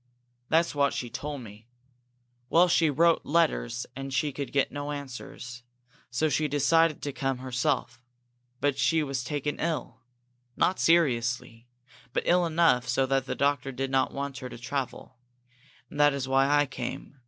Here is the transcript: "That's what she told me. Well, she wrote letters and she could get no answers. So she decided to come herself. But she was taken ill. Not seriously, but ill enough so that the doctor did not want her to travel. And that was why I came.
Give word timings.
"That's 0.49 0.73
what 0.73 0.93
she 0.93 1.11
told 1.11 1.41
me. 1.41 1.67
Well, 2.49 2.67
she 2.67 2.89
wrote 2.89 3.23
letters 3.23 3.85
and 3.95 4.11
she 4.11 4.31
could 4.31 4.51
get 4.51 4.71
no 4.71 4.91
answers. 4.91 5.61
So 6.09 6.27
she 6.27 6.47
decided 6.47 7.03
to 7.03 7.13
come 7.13 7.37
herself. 7.37 8.01
But 8.59 8.79
she 8.79 9.03
was 9.03 9.23
taken 9.23 9.59
ill. 9.59 10.01
Not 10.57 10.79
seriously, 10.79 11.67
but 12.13 12.23
ill 12.25 12.47
enough 12.47 12.87
so 12.87 13.05
that 13.05 13.27
the 13.27 13.35
doctor 13.35 13.71
did 13.71 13.91
not 13.91 14.11
want 14.11 14.39
her 14.39 14.49
to 14.49 14.57
travel. 14.57 15.19
And 15.87 15.99
that 15.99 16.13
was 16.13 16.27
why 16.27 16.49
I 16.49 16.65
came. 16.65 17.19